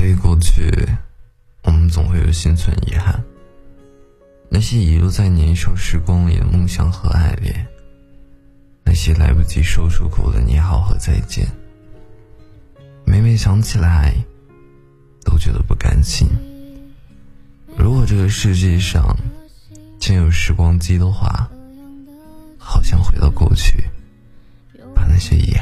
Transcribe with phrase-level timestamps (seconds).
[0.00, 0.72] 对于过去，
[1.62, 3.22] 我们总会有心存遗憾。
[4.48, 7.66] 那些遗留在年少时光里的梦想和爱恋，
[8.82, 11.46] 那些来不及说出口的你好和再见，
[13.04, 14.14] 每每想起来，
[15.22, 16.26] 都觉得不甘心。
[17.76, 19.14] 如果这个世界上
[19.98, 21.46] 真有时光机的话，
[22.56, 23.84] 好想回到过去，
[24.94, 25.59] 把那些遗憾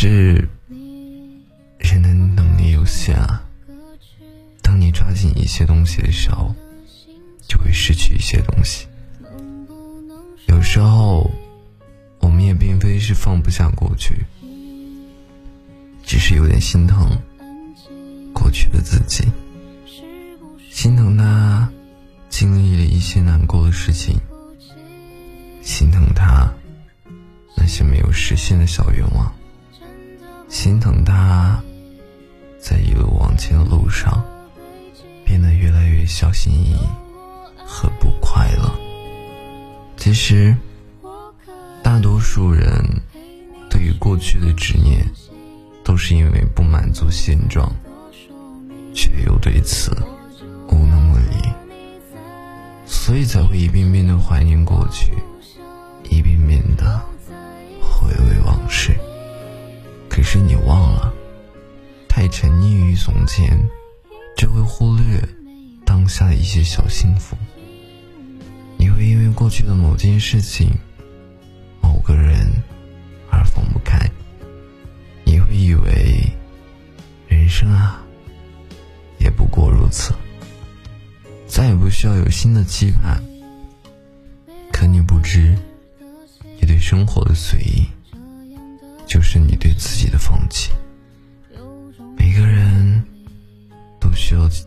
[0.00, 0.48] 是，
[1.80, 3.42] 人的能力有限啊。
[4.62, 6.54] 当你抓紧一些东西的时候，
[7.48, 8.86] 就会失去一些东西。
[10.46, 11.28] 有时候，
[12.20, 14.24] 我们也并非是放不下过去，
[16.04, 17.10] 只是有点心疼
[18.32, 19.24] 过去的自己，
[20.70, 21.68] 心疼他
[22.28, 24.16] 经历了一些难过的事情，
[25.60, 26.48] 心疼他
[27.56, 29.34] 那些没有实现的小愿望，
[30.48, 31.62] 心疼他
[32.58, 34.24] 在一路往前的路上。
[35.28, 36.78] 变得越来越小心翼翼
[37.58, 38.72] 和不快乐。
[39.98, 40.56] 其实，
[41.82, 42.82] 大多数人
[43.68, 45.04] 对于过去的执念，
[45.84, 47.70] 都是因为不满足现状，
[48.94, 49.94] 却又对此
[50.68, 51.52] 无能为力，
[52.86, 55.12] 所以才会一遍遍的怀念过去，
[56.08, 56.58] 一遍遍
[62.98, 63.58] 从前。
[64.36, 65.20] 就会忽略
[65.84, 67.36] 当下的一些小幸福。
[68.76, 70.70] 你会因为过去的某件事情、
[71.82, 72.46] 某个人
[73.28, 73.98] 而放不开。
[75.24, 76.22] 你会以为
[77.26, 78.00] 人生啊，
[79.18, 80.14] 也不过如此，
[81.48, 83.20] 再也不需要有新的期盼。
[84.70, 85.58] 可你不知，
[86.60, 87.88] 你对生活的随意，
[89.04, 90.70] 就是你对自己的放弃。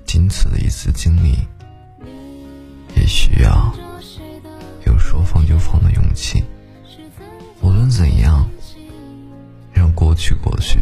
[0.05, 1.37] 仅此的一次经历，
[2.95, 3.73] 也需要
[4.85, 6.43] 有说放就放的勇气。
[7.61, 8.49] 无论怎样，
[9.71, 10.79] 让过去过去，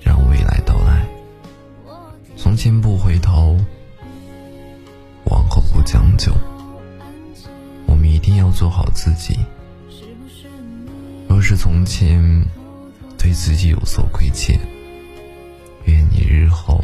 [0.00, 1.06] 让未来到来。
[2.36, 3.56] 从前不回头，
[5.24, 6.32] 往后不将就。
[7.86, 9.38] 我们一定要做好自己。
[11.28, 12.20] 若是从前
[13.16, 14.58] 对自己有所亏欠。
[15.84, 16.77] 愿你日后